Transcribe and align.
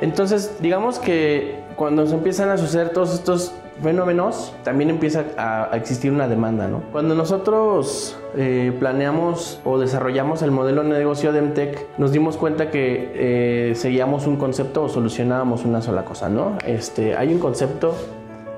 Entonces, 0.00 0.56
digamos 0.60 0.98
que 0.98 1.60
cuando 1.76 2.06
se 2.06 2.14
empiezan 2.14 2.50
a 2.50 2.58
suceder 2.58 2.90
todos 2.90 3.14
estos 3.14 3.52
fenómenos, 3.82 4.54
también 4.64 4.90
empieza 4.90 5.24
a, 5.36 5.70
existir 5.76 6.10
una 6.10 6.28
demanda, 6.28 6.66
¿no? 6.68 6.82
Cuando 6.92 7.14
nosotros 7.14 8.18
eh, 8.36 8.74
planeamos 8.78 9.60
o 9.64 9.78
desarrollamos 9.78 10.42
el 10.42 10.50
modelo 10.50 10.82
de 10.82 10.90
negocio 10.90 11.32
de 11.32 11.42
MTech, 11.42 11.86
nos 11.98 12.12
dimos 12.12 12.36
cuenta 12.36 12.70
que 12.70 13.12
eh, 13.14 13.74
seguíamos 13.74 14.26
un 14.26 14.36
concepto 14.36 14.84
o 14.84 14.88
solucionábamos 14.88 15.64
una 15.64 15.82
sola 15.82 16.04
cosa, 16.04 16.28
¿no? 16.28 16.56
Este, 16.66 17.16
hay 17.16 17.32
un 17.32 17.38
concepto 17.38 17.94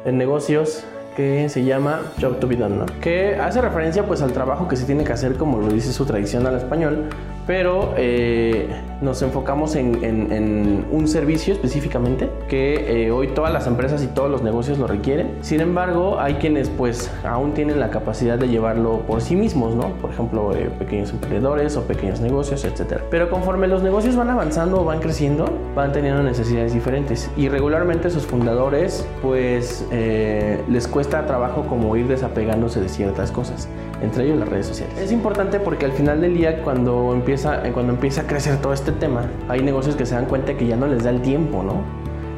en 0.04 0.18
negocios 0.18 0.84
que 1.16 1.48
se 1.48 1.64
llama 1.64 2.02
Job 2.20 2.38
to 2.38 2.46
be 2.46 2.54
done, 2.54 2.76
¿no? 2.76 2.86
Que 3.00 3.34
hace 3.34 3.60
referencia 3.60 4.06
pues 4.06 4.22
al 4.22 4.32
trabajo 4.32 4.68
que 4.68 4.76
se 4.76 4.84
tiene 4.84 5.02
que 5.02 5.12
hacer 5.12 5.34
como 5.34 5.58
lo 5.58 5.66
dice 5.66 5.92
su 5.92 6.04
tradición 6.06 6.46
al 6.46 6.56
español, 6.56 7.08
pero 7.48 7.94
eh, 7.96 8.68
nos 9.00 9.22
enfocamos 9.22 9.74
en, 9.74 10.84
un 10.90 11.08
servicio 11.08 11.54
específicamente 11.54 12.28
que 12.46 13.06
eh, 13.06 13.10
hoy 13.10 13.28
todas 13.28 13.50
las 13.50 13.66
empresas 13.66 14.02
y 14.02 14.06
todos 14.06 14.30
los 14.30 14.42
negocios 14.42 14.78
lo 14.78 14.86
requieren. 14.86 15.38
Sin 15.40 15.62
embargo, 15.62 16.20
hay 16.20 16.34
quienes 16.34 16.68
pues 16.68 17.10
aún 17.24 17.54
tienen 17.54 17.80
la 17.80 17.88
capacidad 17.88 18.38
de 18.38 18.48
llevarlo 18.48 19.00
por 19.06 19.22
sí 19.22 19.34
mismos, 19.34 19.74
¿no? 19.74 19.94
Por 19.94 20.10
ejemplo, 20.10 20.54
eh, 20.54 20.68
pequeños 20.78 21.10
emprendedores 21.10 21.74
o 21.78 21.84
pequeños 21.84 22.20
negocios, 22.20 22.66
etc. 22.66 23.00
Pero 23.10 23.30
conforme 23.30 23.66
los 23.66 23.82
negocios 23.82 24.14
van 24.14 24.28
avanzando 24.28 24.82
o 24.82 24.84
van 24.84 25.00
creciendo, 25.00 25.46
van 25.74 25.92
teniendo 25.92 26.22
necesidades 26.22 26.74
diferentes 26.74 27.30
y 27.34 27.48
regularmente 27.48 28.10
sus 28.10 28.26
fundadores 28.26 29.06
pues 29.22 29.86
les 29.90 30.86
cuesta 30.86 31.24
trabajo 31.24 31.62
como 31.66 31.96
ir 31.96 32.08
desapegándose 32.08 32.80
de 32.80 32.90
ciertas 32.90 33.32
cosas, 33.32 33.68
entre 34.02 34.24
ellos 34.24 34.38
las 34.38 34.48
redes 34.48 34.66
sociales. 34.66 34.98
Es 34.98 35.12
importante 35.12 35.60
porque 35.60 35.86
al 35.86 35.92
final 35.92 36.20
del 36.20 36.34
día 36.34 36.62
cuando 36.62 37.14
empieza 37.14 37.37
eh, 37.44 37.70
cuando 37.72 37.92
empieza 37.92 38.22
a 38.22 38.26
crecer 38.26 38.60
todo 38.60 38.72
este 38.72 38.92
tema, 38.92 39.30
hay 39.48 39.62
negocios 39.62 39.96
que 39.96 40.06
se 40.06 40.14
dan 40.14 40.26
cuenta 40.26 40.54
que 40.54 40.66
ya 40.66 40.76
no 40.76 40.86
les 40.86 41.04
da 41.04 41.10
el 41.10 41.22
tiempo, 41.22 41.62
¿no? 41.62 41.82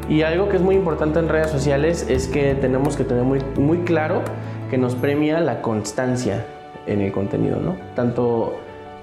Y 0.08 0.22
algo 0.22 0.48
que 0.48 0.56
es 0.56 0.62
muy 0.62 0.74
importante 0.74 1.20
en 1.20 1.28
redes 1.28 1.50
sociales 1.50 2.06
es 2.08 2.26
que 2.26 2.54
tenemos 2.54 2.96
que 2.96 3.04
tener 3.04 3.22
muy, 3.22 3.40
muy 3.56 3.78
claro 3.78 4.22
que 4.68 4.76
nos 4.76 4.94
premia 4.94 5.40
la 5.40 5.62
constancia 5.62 6.44
en 6.86 7.00
el 7.00 7.12
contenido, 7.12 7.60
¿no? 7.60 7.76
Tanto 7.94 8.58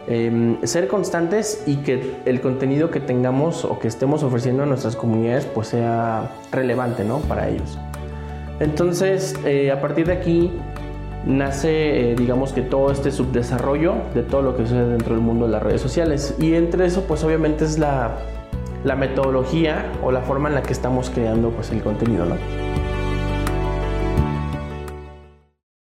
em, 0.08 0.58
ser 0.64 0.88
constantes 0.88 1.64
y 1.66 1.78
que 1.78 2.16
el 2.26 2.42
contenido 2.42 2.92
que 2.92 3.00
tengamos 3.00 3.64
o 3.64 3.80
que 3.80 3.88
estemos 3.88 4.24
ofreciendo 4.24 4.64
a 4.64 4.66
nuestras 4.66 4.96
comunidades 4.96 5.46
pues 5.46 5.68
sea 5.68 6.30
relevante, 6.52 7.04
¿no? 7.04 7.20
Para 7.20 7.48
ellos. 7.48 7.78
Entonces, 8.60 9.36
eh, 9.46 9.72
a 9.72 9.80
partir 9.80 10.08
de 10.08 10.14
aquí, 10.14 10.52
nace, 11.28 12.12
eh, 12.12 12.16
digamos 12.16 12.54
que 12.54 12.62
todo 12.62 12.92
este 12.92 13.12
subdesarrollo 13.12 13.96
de 14.14 14.24
todo 14.24 14.42
lo 14.42 14.56
que 14.56 14.64
sucede 14.64 14.90
dentro 14.90 15.14
del 15.14 15.24
mundo 15.24 15.46
de 15.46 15.52
las 15.52 15.62
redes 15.62 15.82
sociales. 15.82 16.36
Y 16.40 16.56
entre 16.56 16.86
eso, 16.86 17.04
pues 17.04 17.24
obviamente 17.24 17.66
es 17.66 17.78
la, 17.78 18.18
la 18.84 18.96
metodología 18.96 19.86
o 20.02 20.12
la 20.12 20.22
forma 20.22 20.50
en 20.50 20.56
la 20.56 20.64
que 20.64 20.74
estamos 20.74 21.10
creando 21.10 21.52
pues, 21.52 21.72
el 21.72 21.82
contenido, 21.82 22.26
¿no? 22.26 22.36